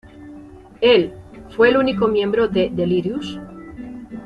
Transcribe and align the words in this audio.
El, 0.81 1.13
fue 1.51 1.69
el 1.69 1.77
único 1.77 2.07
miembro 2.07 2.47
de 2.47 2.71
Delirious? 2.71 3.37